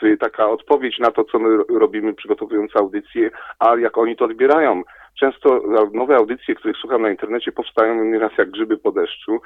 y, 0.03 0.17
taka 0.19 0.49
odpowiedź 0.49 0.99
na 0.99 1.11
to, 1.11 1.23
co 1.23 1.39
my 1.39 1.57
robimy 1.79 2.13
przygotowując 2.13 2.75
audycję, 2.75 3.31
a 3.59 3.75
jak 3.77 3.97
oni 3.97 4.15
to 4.15 4.25
odbierają. 4.25 4.83
Często 5.19 5.61
nowe 5.93 6.15
audycje, 6.15 6.55
których 6.55 6.77
słucham 6.77 7.01
na 7.01 7.09
internecie, 7.09 7.51
powstają 7.51 8.03
nieraz 8.05 8.31
jak 8.37 8.51
grzyby 8.51 8.77
po 8.77 8.91
deszczu. 8.91 9.41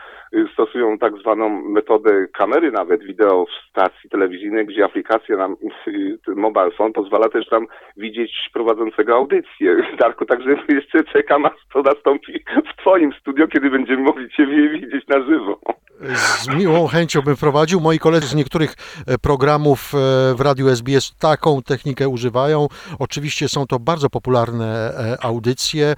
Stosują 0.54 0.98
tak 0.98 1.18
zwaną 1.18 1.50
metodę 1.50 2.28
kamery 2.28 2.72
nawet 2.72 3.04
wideo 3.04 3.46
w 3.46 3.70
stacji 3.70 4.10
telewizyjnej, 4.10 4.66
gdzie 4.66 4.86
aplikacja 4.86 5.38
na 5.38 5.50
mobile 6.36 6.72
phone 6.72 6.94
pozwala 6.94 7.30
też 7.30 7.50
tam 7.50 7.68
widzieć 7.98 8.50
prowadzącego 8.54 9.16
audycję. 9.16 9.76
Darku, 10.00 10.26
także 10.26 10.56
jeszcze 10.70 11.04
czekam, 11.04 11.46
aż 11.46 11.68
to 11.74 11.82
nastąpi 11.82 12.44
w 12.74 12.82
Twoim 12.82 13.14
studio, 13.14 13.48
kiedy 13.48 13.70
będziemy 13.70 14.04
mogli 14.04 14.30
Ciebie 14.30 14.70
widzieć 14.70 15.08
na 15.08 15.24
żywo. 15.24 15.60
Z 16.16 16.48
miłą 16.48 16.88
chęcią 16.88 17.22
bym 17.22 17.36
prowadził. 17.36 17.80
Moi 17.80 18.00
koledzy 18.00 18.28
z 18.28 18.36
niektórych 18.36 18.76
programów 19.22 19.92
w 20.36 20.42
Radiu 20.42 20.70
SBS 20.70 21.16
taką 21.20 21.62
technikę 21.62 22.10
używają. 22.10 22.68
Oczywiście 23.00 23.48
są 23.48 23.68
to 23.68 23.80
bardzo 23.80 24.10
popularne 24.10 24.94
audycje. 25.22 25.94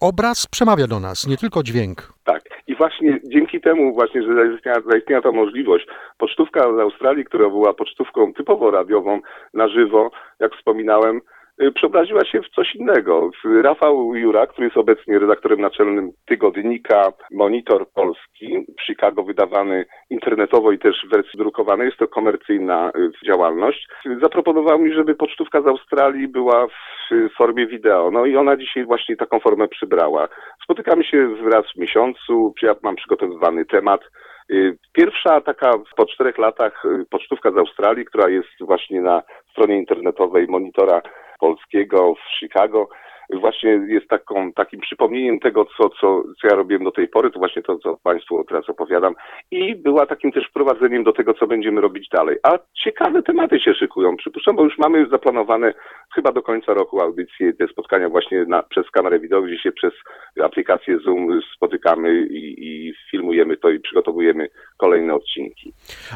Obraz 0.00 0.46
przemawia 0.46 0.86
do 0.86 1.00
nas, 1.00 1.26
nie 1.26 1.36
tylko 1.36 1.62
dźwięk. 1.62 2.12
Tak. 2.24 2.42
I 2.66 2.76
właśnie 2.76 3.20
dzięki 3.24 3.60
temu 3.60 3.94
właśnie, 3.94 4.22
że 4.22 4.34
zaistniała, 4.34 4.80
zaistniała 4.90 5.22
ta 5.22 5.32
możliwość, 5.32 5.86
pocztówka 6.18 6.60
z 6.60 6.80
Australii, 6.80 7.24
która 7.24 7.48
była 7.48 7.74
pocztówką 7.74 8.32
typowo 8.34 8.70
radiową 8.70 9.20
na 9.54 9.68
żywo, 9.68 10.10
jak 10.40 10.54
wspominałem, 10.54 11.20
przeobraziła 11.74 12.24
się 12.24 12.40
w 12.42 12.48
coś 12.48 12.74
innego. 12.74 13.30
Rafał 13.62 14.14
Jura, 14.14 14.46
który 14.46 14.64
jest 14.66 14.76
obecnie 14.76 15.18
redaktorem 15.18 15.60
naczelnym 15.60 16.10
tygodnika 16.26 17.12
Monitor 17.30 17.90
Polski 17.94 18.66
w 18.78 18.82
Chicago, 18.86 19.22
wydawany 19.22 19.84
internetowo 20.10 20.72
i 20.72 20.78
też 20.78 21.06
w 21.06 21.10
wersji 21.10 21.38
drukowanej, 21.38 21.86
jest 21.86 21.98
to 21.98 22.08
komercyjna 22.08 22.92
działalność, 23.26 23.88
zaproponował 24.22 24.78
mi, 24.78 24.92
żeby 24.92 25.14
pocztówka 25.14 25.62
z 25.62 25.66
Australii 25.66 26.28
była 26.28 26.66
w 26.66 27.36
formie 27.36 27.66
wideo. 27.66 28.10
No 28.10 28.26
i 28.26 28.36
ona 28.36 28.56
dzisiaj 28.56 28.84
właśnie 28.84 29.16
taką 29.16 29.40
formę 29.40 29.68
przybrała. 29.68 30.28
Spotykamy 30.64 31.04
się 31.04 31.28
raz 31.52 31.64
w 31.72 31.80
miesiącu, 31.80 32.54
ja 32.62 32.74
mam 32.82 32.96
przygotowywany 32.96 33.64
temat. 33.64 34.00
Pierwsza 34.92 35.40
taka 35.40 35.72
po 35.96 36.06
czterech 36.06 36.38
latach 36.38 36.82
pocztówka 37.10 37.50
z 37.50 37.56
Australii, 37.56 38.04
która 38.04 38.28
jest 38.28 38.48
właśnie 38.60 39.00
na 39.00 39.22
stronie 39.50 39.78
internetowej 39.78 40.46
monitora 40.48 41.02
polskiego 41.38 42.14
w 42.14 42.38
Chicago, 42.40 42.88
właśnie 43.30 43.70
jest 43.70 44.08
taką, 44.08 44.52
takim 44.52 44.80
przypomnieniem 44.80 45.40
tego, 45.40 45.64
co, 45.64 45.88
co, 45.88 46.22
co 46.40 46.48
ja 46.48 46.54
robiłem 46.54 46.84
do 46.84 46.90
tej 46.90 47.08
pory, 47.08 47.30
to 47.30 47.38
właśnie 47.38 47.62
to, 47.62 47.78
co 47.78 47.98
Państwu 48.02 48.44
teraz 48.44 48.68
opowiadam. 48.68 49.14
I 49.50 49.74
była 49.74 50.06
takim 50.06 50.32
też 50.32 50.48
wprowadzeniem 50.48 51.04
do 51.04 51.12
tego, 51.12 51.34
co 51.34 51.46
będziemy 51.46 51.80
robić 51.80 52.08
dalej. 52.08 52.36
A 52.42 52.58
ciekawe 52.84 53.22
tematy 53.22 53.60
się 53.60 53.74
szykują, 53.74 54.16
przypuszczam, 54.16 54.56
bo 54.56 54.64
już 54.64 54.78
mamy 54.78 54.98
już 54.98 55.10
zaplanowane 55.10 55.74
chyba 56.14 56.32
do 56.32 56.42
końca 56.42 56.74
roku 56.74 57.00
audycje, 57.00 57.52
te 57.52 57.68
spotkania 57.68 58.08
właśnie 58.08 58.44
na, 58.44 58.62
przez 58.62 58.90
kamerę 58.90 59.18
wideo, 59.18 59.42
gdzie 59.42 59.58
się 59.58 59.72
przez 59.72 59.92
aplikację 60.42 60.98
Zoom 60.98 61.40
spotykamy 61.56 62.26
i, 62.26 62.68
i 62.68 62.94
filmujemy 63.10 63.56
to 63.56 63.70
i 63.70 63.80
przygotowujemy 63.80 64.48
kolejne 64.76 65.14
odcinki. 65.14 65.72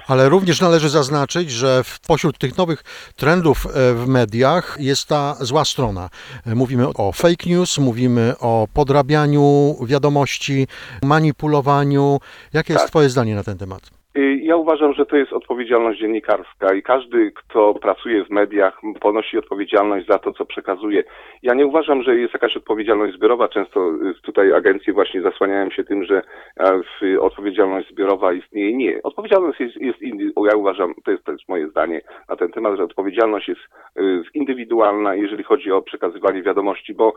Ale 0.07 0.29
również 0.29 0.61
należy 0.61 0.89
zaznaczyć, 0.89 1.51
że 1.51 1.83
pośród 2.07 2.39
tych 2.39 2.57
nowych 2.57 2.85
trendów 3.17 3.67
w 3.95 4.05
mediach 4.07 4.77
jest 4.81 5.07
ta 5.07 5.37
zła 5.41 5.65
strona. 5.65 6.11
Mówimy 6.47 6.89
o 6.89 7.13
fake 7.13 7.47
news, 7.47 7.79
mówimy 7.79 8.35
o 8.41 8.69
podrabianiu 8.75 9.77
wiadomości, 9.87 10.67
manipulowaniu. 11.03 12.19
Jakie 12.53 12.73
jest 12.73 12.85
tak. 12.85 12.91
Twoje 12.91 13.09
zdanie 13.09 13.35
na 13.35 13.45
ten 13.45 13.59
temat? 13.59 14.00
Ja 14.43 14.57
uważam, 14.57 14.93
że 14.93 15.07
to 15.07 15.17
jest 15.17 15.33
odpowiedzialność 15.33 16.01
dziennikarska 16.01 16.75
i 16.75 16.83
każdy, 16.83 17.33
kto 17.33 17.75
pracuje 17.75 18.25
w 18.25 18.31
mediach, 18.31 18.81
ponosi 19.01 19.39
odpowiedzialność 19.39 20.07
za 20.07 20.19
to, 20.19 20.33
co 20.33 20.45
przekazuje. 20.45 21.05
Ja 21.43 21.55
nie 21.55 21.67
uważam, 21.67 22.03
że 22.03 22.17
jest 22.17 22.33
jakaś 22.33 22.57
odpowiedzialność 22.57 23.15
zbiorowa. 23.15 23.49
Często 23.49 23.93
tutaj 24.23 24.53
agencje 24.53 24.93
właśnie 24.93 25.23
zasłaniają 25.23 25.71
się 25.71 25.85
tym, 25.85 26.05
że 26.05 26.23
odpowiedzialność 27.21 27.89
zbiorowa 27.91 28.33
istnieje. 28.33 28.77
Nie. 28.77 29.03
Odpowiedzialność 29.03 29.61
jest, 29.61 29.77
jest 29.77 29.99
ja 30.51 30.57
uważam, 30.57 30.95
to 31.05 31.11
jest, 31.11 31.29
jest 31.29 31.49
moje 31.49 31.69
zdanie 31.69 32.01
na 32.29 32.37
ten 32.37 32.53
temat, 32.53 32.77
że 32.77 32.85
odpowiedzialność 32.85 33.49
jest 33.49 33.61
indywidualna, 34.35 35.15
jeżeli 35.15 35.45
chodzi 35.45 35.73
o 35.73 35.83
przekazywanie 35.83 36.43
wiadomości, 36.43 36.95
bo 36.95 37.15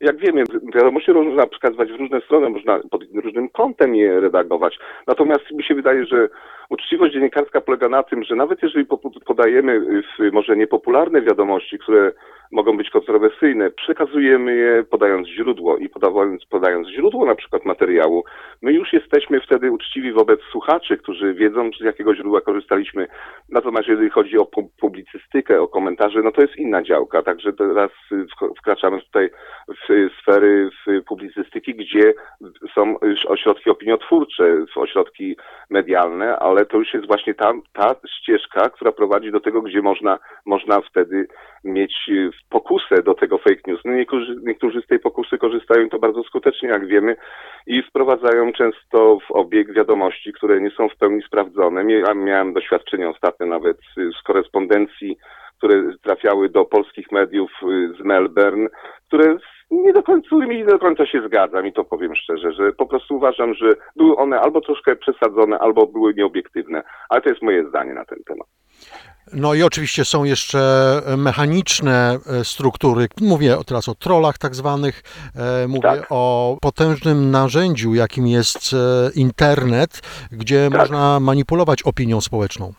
jak 0.00 0.16
wiemy, 0.16 0.44
wiadomości 0.74 1.12
można 1.12 1.46
przekazywać 1.46 1.92
w 1.92 2.00
różne 2.00 2.20
strony, 2.20 2.50
można 2.50 2.80
pod 2.90 3.02
różnym 3.14 3.48
kątem 3.48 3.94
je 3.94 4.20
redagować. 4.20 4.78
Natomiast 5.06 5.50
mi 5.50 5.62
się 5.62 5.74
wydaje, 5.74 6.04
że 6.04 6.28
uczciwość 6.68 7.14
dziennikarska 7.14 7.60
polega 7.60 7.88
na 7.88 8.02
tym, 8.02 8.24
że 8.24 8.34
nawet 8.34 8.62
jeżeli 8.62 8.86
podajemy 9.26 9.80
może 10.32 10.56
niepopularne 10.56 11.22
wiadomości, 11.22 11.78
które 11.78 12.12
mogą 12.52 12.76
być 12.76 12.90
kontrowersyjne, 12.90 13.70
przekazujemy 13.70 14.56
je 14.56 14.84
podając 14.90 15.28
źródło 15.28 15.76
i 15.76 15.88
podając, 15.88 16.44
podając 16.44 16.88
źródło 16.88 17.26
na 17.26 17.34
przykład 17.34 17.64
materiału, 17.64 18.24
my 18.62 18.72
już 18.72 18.92
jesteśmy 18.92 19.40
wtedy 19.40 19.70
uczciwi 19.70 20.12
wobec 20.12 20.40
słuchaczy, 20.52 20.96
którzy 20.96 21.34
wiedzą, 21.34 21.70
z 21.80 21.84
jakiego 21.84 22.14
źródła 22.14 22.40
korzystaliśmy. 22.40 23.06
Natomiast 23.54 23.88
jeżeli 23.88 24.10
chodzi 24.10 24.38
o 24.38 24.46
publicystykę, 24.80 25.60
o 25.62 25.68
komentarze, 25.68 26.20
no 26.22 26.32
to 26.32 26.42
jest 26.42 26.56
inna 26.56 26.82
działka. 26.82 27.22
Także 27.22 27.52
teraz 27.52 27.90
wkraczamy 28.58 29.00
tutaj 29.02 29.30
w 29.68 30.10
sfery 30.20 30.70
w 30.86 31.04
publicystyki, 31.04 31.74
gdzie 31.74 32.14
są 32.74 32.96
już 33.02 33.26
ośrodki 33.26 33.70
opiniotwórcze, 33.70 34.56
ośrodki 34.76 35.36
medialne, 35.70 36.38
ale 36.38 36.66
to 36.66 36.78
już 36.78 36.94
jest 36.94 37.06
właśnie 37.06 37.34
ta, 37.34 37.52
ta 37.72 37.94
ścieżka, 38.20 38.70
która 38.70 38.92
prowadzi 38.92 39.30
do 39.32 39.40
tego, 39.40 39.62
gdzie 39.62 39.82
można, 39.82 40.18
można 40.46 40.80
wtedy 40.80 41.26
mieć 41.64 41.94
pokusę 42.50 43.02
do 43.02 43.14
tego 43.14 43.38
fake 43.38 43.60
news. 43.66 43.80
no 43.84 43.92
niektórzy, 43.92 44.36
niektórzy 44.42 44.82
z 44.82 44.86
tej 44.86 44.98
pokusy 44.98 45.38
korzystają 45.38 45.88
to 45.88 45.98
bardzo 45.98 46.22
skutecznie, 46.22 46.68
jak 46.68 46.86
wiemy, 46.86 47.16
i 47.66 47.82
wprowadzają 47.82 48.52
często 48.52 49.18
w 49.28 49.30
obieg 49.32 49.72
wiadomości, 49.72 50.32
które 50.32 50.60
nie 50.60 50.70
są 50.70 50.88
w 50.88 50.96
pełni 50.96 51.22
sprawdzone. 51.22 51.84
Mia- 51.84 52.16
Miałem 52.16 52.52
doświadczenie 52.52 53.08
ostatnio 53.08 53.43
nawet 53.46 53.78
y, 53.98 54.10
z 54.20 54.22
korespondencji, 54.22 55.16
które 55.58 55.82
trafiały 56.02 56.48
do 56.48 56.64
polskich 56.64 57.12
mediów 57.12 57.50
y, 57.62 57.92
z 58.00 58.04
Melbourne, 58.04 58.68
które 59.06 59.36
nie 59.70 59.92
do 59.92 60.02
końca, 60.02 60.26
którymi 60.26 60.56
nie 60.56 60.64
do 60.64 60.78
końca 60.78 61.06
się 61.06 61.22
zgadzam 61.26 61.66
i 61.66 61.72
to 61.72 61.84
powiem 61.84 62.16
szczerze, 62.16 62.52
że 62.52 62.72
po 62.72 62.86
prostu 62.86 63.16
uważam, 63.16 63.54
że 63.54 63.72
były 63.96 64.16
one 64.16 64.40
albo 64.40 64.60
troszkę 64.60 64.96
przesadzone, 64.96 65.58
albo 65.58 65.86
były 65.86 66.14
nieobiektywne, 66.14 66.82
ale 67.08 67.20
to 67.20 67.28
jest 67.28 67.42
moje 67.42 67.68
zdanie 67.68 67.94
na 67.94 68.04
ten 68.04 68.18
temat. 68.26 68.46
No 69.32 69.54
i 69.54 69.62
oczywiście 69.62 70.04
są 70.04 70.24
jeszcze 70.24 70.58
mechaniczne 71.16 72.18
e, 72.40 72.44
struktury. 72.44 73.06
Mówię 73.20 73.56
teraz 73.66 73.88
o 73.88 73.94
trollach 73.94 74.38
tak 74.38 74.54
zwanych, 74.54 75.02
e, 75.36 75.68
mówię 75.68 75.82
Tak. 75.82 76.06
o 76.10 76.56
potężnym 76.60 77.30
narzędziu, 77.30 77.94
jakim 77.94 78.26
jest 78.26 78.72
e, 78.72 79.10
internet, 79.14 80.00
gdzie 80.32 80.68
Tak. 80.70 80.80
można 80.80 81.20
manipulować 81.20 81.82
opinią 81.82 82.20
społeczną. 82.20 82.72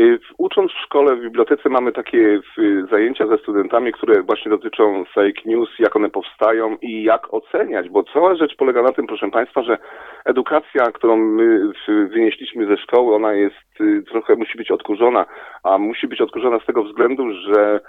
Y, 0.00 0.18
Ucząc 0.38 0.72
w 0.72 0.84
szkole, 0.84 1.16
w 1.16 1.20
bibliotece 1.20 1.68
mamy 1.68 1.92
takie 1.92 2.40
y, 2.58 2.86
zajęcia 2.90 3.26
ze 3.26 3.38
studentami, 3.38 3.92
które 3.92 4.22
właśnie 4.22 4.50
dotyczą 4.50 5.04
fake 5.04 5.42
news, 5.44 5.68
jak 5.78 5.96
one 5.96 6.10
powstają 6.10 6.76
i 6.82 7.02
jak 7.02 7.34
oceniać, 7.34 7.88
bo 7.88 8.04
cała 8.04 8.34
rzecz 8.34 8.56
polega 8.56 8.82
na 8.82 8.92
tym, 8.92 9.06
proszę 9.06 9.30
Państwa, 9.30 9.62
że 9.62 9.78
edukacja, 10.24 10.84
którą 10.92 11.16
my 11.16 11.72
wynieśliśmy 11.88 12.66
ze 12.66 12.76
szkoły, 12.76 13.14
ona 13.14 13.32
jest 13.32 13.80
y, 13.80 14.02
trochę 14.10 14.36
musi 14.36 14.58
być 14.58 14.70
odkurzona, 14.70 15.26
a 15.64 15.78
musi 15.78 16.08
być 16.08 16.20
odkurzona 16.20 16.58
z 16.60 16.66
tego 16.66 16.84
względu, 16.84 17.32
że 17.32 17.80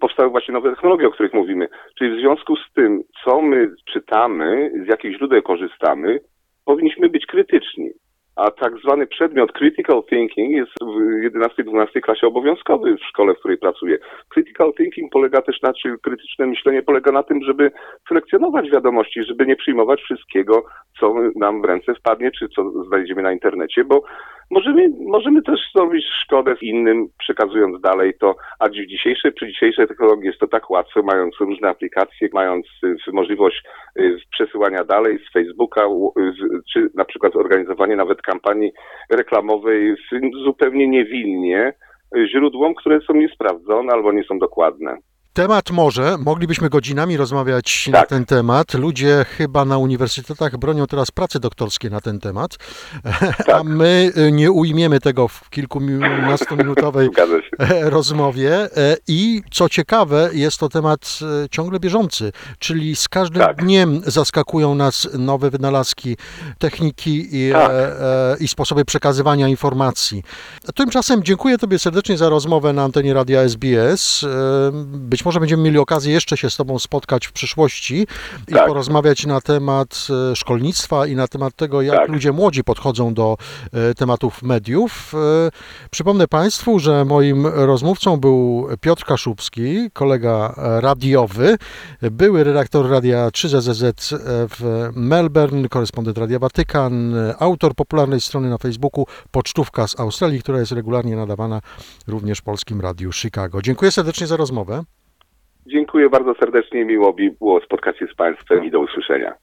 powstały 0.00 0.30
właśnie 0.30 0.54
nowe 0.54 0.70
technologie, 0.70 1.06
o 1.06 1.10
których 1.10 1.34
mówimy. 1.34 1.68
Czyli 1.98 2.16
w 2.16 2.20
związku 2.20 2.56
z 2.56 2.72
tym, 2.74 3.02
co 3.24 3.42
my 3.42 3.70
czytamy, 3.92 4.72
z 4.84 4.88
jakich 4.88 5.16
źródeł 5.16 5.42
korzystamy, 5.42 6.20
powinniśmy 6.64 7.08
być 7.08 7.26
krytyczni. 7.26 7.90
A 8.40 8.50
tak 8.50 8.78
zwany 8.78 9.06
przedmiot 9.06 9.52
critical 9.52 10.02
thinking 10.10 10.50
jest 10.50 10.72
w 10.82 11.64
11-12 11.64 12.00
klasie 12.00 12.26
obowiązkowy 12.26 12.96
w 12.96 13.04
szkole, 13.04 13.34
w 13.34 13.38
której 13.38 13.58
pracuję. 13.58 13.98
Critical 14.28 14.72
thinking 14.74 15.12
polega 15.12 15.42
też 15.42 15.62
na, 15.62 15.72
czy 15.72 15.98
krytyczne 15.98 16.46
myślenie 16.46 16.82
polega 16.82 17.12
na 17.12 17.22
tym, 17.22 17.42
żeby 17.42 17.70
selekcjonować 18.08 18.70
wiadomości, 18.70 19.22
żeby 19.24 19.46
nie 19.46 19.56
przyjmować 19.56 20.00
wszystkiego, 20.00 20.64
co 21.00 21.14
nam 21.36 21.62
w 21.62 21.64
ręce 21.64 21.94
wpadnie, 21.94 22.30
czy 22.30 22.48
co 22.48 22.84
znajdziemy 22.84 23.22
na 23.22 23.32
internecie, 23.32 23.84
bo 23.84 24.02
możemy, 24.50 24.90
możemy 25.06 25.42
też 25.42 25.60
zrobić 25.74 26.04
szkodę 26.24 26.54
innym, 26.60 27.08
przekazując 27.18 27.80
dalej 27.80 28.14
to, 28.20 28.36
a 28.58 28.68
w 28.68 28.72
dzisiejszej, 28.72 29.32
przy 29.32 29.46
dzisiejszej 29.46 29.88
technologii 29.88 30.26
jest 30.26 30.40
to 30.40 30.48
tak 30.48 30.70
łatwe, 30.70 31.02
mając 31.02 31.34
różne 31.40 31.68
aplikacje, 31.68 32.28
mając 32.32 32.66
y, 32.84 33.12
możliwość 33.12 33.62
y, 33.98 34.16
przesyłania 34.32 34.84
dalej 34.84 35.18
z 35.28 35.32
Facebooka, 35.32 35.80
z- 36.16 36.72
czy 36.72 36.90
na 36.94 37.04
przykład 37.04 37.36
organizowanie 37.36 37.96
nawet 37.96 38.22
kampanii 38.30 38.72
reklamowej 39.10 39.94
zupełnie 40.44 40.88
niewinnie 40.88 41.72
źródłom, 42.26 42.74
które 42.74 43.00
są 43.00 43.14
niesprawdzone 43.14 43.92
albo 43.92 44.12
nie 44.12 44.24
są 44.24 44.38
dokładne. 44.38 44.96
Temat 45.32 45.70
może, 45.70 46.18
moglibyśmy 46.18 46.68
godzinami 46.68 47.16
rozmawiać 47.16 47.88
na 47.92 47.98
Tak. 48.00 48.08
ten 48.08 48.24
temat. 48.24 48.74
Ludzie 48.74 49.24
chyba 49.38 49.64
na 49.64 49.78
uniwersytetach 49.78 50.56
bronią 50.56 50.86
teraz 50.86 51.10
prace 51.10 51.40
doktorskie 51.40 51.90
na 51.90 52.00
ten 52.00 52.20
temat, 52.20 52.56
a 53.04 53.42
Tak. 53.44 53.64
my 53.64 54.12
y, 54.16 54.32
nie 54.32 54.50
ujmiemy 54.52 55.00
tego 55.00 55.28
w 55.28 55.50
kilkunastominutowej 55.50 57.08
e, 57.58 57.90
rozmowie. 57.90 58.54
E, 58.76 58.96
I 59.08 59.42
co 59.50 59.68
ciekawe, 59.68 60.30
jest 60.32 60.58
to 60.58 60.68
temat 60.68 61.18
e, 61.44 61.48
ciągle 61.48 61.80
bieżący, 61.80 62.32
czyli 62.58 62.96
z 62.96 63.08
każdym 63.08 63.42
Tak. 63.42 63.56
dniem 63.64 64.00
zaskakują 64.06 64.74
nas 64.74 65.08
nowe 65.18 65.50
wynalazki, 65.50 66.16
techniki 66.58 67.28
i, 67.32 67.52
Tak. 67.52 67.70
e, 67.70 68.00
e, 68.32 68.36
i 68.40 68.48
sposoby 68.48 68.84
przekazywania 68.84 69.48
informacji. 69.48 70.22
Tymczasem 70.74 71.22
dziękuję 71.22 71.58
Tobie 71.58 71.78
serdecznie 71.78 72.16
za 72.16 72.28
rozmowę 72.28 72.72
na 72.72 72.82
antenie 72.82 73.14
Radia 73.14 73.40
SBS. 73.40 74.22
E, 74.24 74.28
Być 75.20 75.24
może 75.24 75.40
będziemy 75.40 75.62
mieli 75.62 75.78
okazję 75.78 76.12
jeszcze 76.12 76.36
się 76.36 76.50
z 76.50 76.56
Tobą 76.56 76.78
spotkać 76.78 77.26
w 77.26 77.32
przyszłości 77.32 78.06
i 78.48 78.52
Tak. 78.52 78.66
porozmawiać 78.66 79.26
na 79.26 79.40
temat 79.40 80.06
e, 80.32 80.36
szkolnictwa 80.36 81.06
i 81.06 81.16
na 81.16 81.28
temat 81.28 81.56
tego, 81.56 81.82
jak 81.82 81.96
Tak. 81.96 82.08
ludzie 82.08 82.32
młodzi 82.32 82.64
podchodzą 82.64 83.14
do 83.14 83.36
e, 83.72 83.94
tematów 83.94 84.42
mediów. 84.42 85.12
E, 85.14 85.50
Przypomnę 85.90 86.28
Państwu, 86.28 86.78
że 86.78 87.04
moim 87.04 87.46
rozmówcą 87.46 88.16
był 88.16 88.68
Piotr 88.80 89.04
Kaszubski, 89.04 89.90
kolega 89.92 90.54
radiowy, 90.56 91.56
były 92.02 92.44
redaktor 92.44 92.90
Radia 92.90 93.28
3ZZZ 93.28 94.18
w 94.26 94.90
Melbourne, 94.94 95.68
korespondent 95.68 96.18
Radia 96.18 96.38
Watykan, 96.38 97.14
autor 97.38 97.74
popularnej 97.74 98.20
strony 98.20 98.50
na 98.50 98.58
Facebooku 98.58 99.06
Pocztówka 99.30 99.86
z 99.88 100.00
Australii, 100.00 100.40
która 100.42 100.58
jest 100.60 100.72
regularnie 100.72 101.16
nadawana 101.16 101.60
również 102.06 102.40
Polskim 102.42 102.80
Radiu 102.80 103.12
Chicago. 103.12 103.62
Dziękuję 103.62 103.92
serdecznie 103.92 104.26
za 104.26 104.36
rozmowę. 104.36 104.84
Dziękuję 105.66 106.10
bardzo 106.10 106.34
serdecznie, 106.34 106.84
miło 106.84 107.12
mi 107.12 107.30
było 107.30 107.60
spotkać 107.60 107.98
się 107.98 108.06
z 108.12 108.14
Państwem 108.14 108.64
i 108.64 108.70
do 108.70 108.80
usłyszenia. 108.80 109.34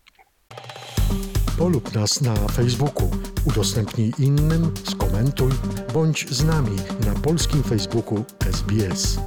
Polub 1.59 1.95
nas 1.95 2.21
na 2.21 2.33
Facebooku, 2.35 3.09
udostępnij 3.47 4.11
innym, 4.19 4.61
skomentuj, 4.83 5.51
bądź 5.93 6.29
z 6.29 6.45
nami 6.45 6.75
na 7.05 7.21
polskim 7.23 7.63
Facebooku 7.63 8.17
SBS. 8.39 9.19